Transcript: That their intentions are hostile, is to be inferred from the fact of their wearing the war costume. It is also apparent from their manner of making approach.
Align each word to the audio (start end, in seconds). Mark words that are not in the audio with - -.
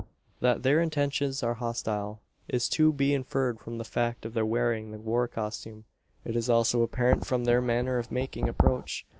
That 0.39 0.63
their 0.63 0.81
intentions 0.81 1.43
are 1.43 1.53
hostile, 1.53 2.21
is 2.47 2.67
to 2.69 2.91
be 2.91 3.13
inferred 3.13 3.59
from 3.59 3.77
the 3.77 3.83
fact 3.83 4.25
of 4.25 4.33
their 4.33 4.47
wearing 4.47 4.89
the 4.89 4.97
war 4.97 5.27
costume. 5.27 5.85
It 6.25 6.35
is 6.35 6.49
also 6.49 6.81
apparent 6.81 7.27
from 7.27 7.43
their 7.43 7.61
manner 7.61 7.99
of 7.99 8.11
making 8.11 8.49
approach. 8.49 9.05